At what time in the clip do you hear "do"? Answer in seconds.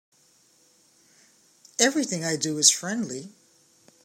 2.35-2.57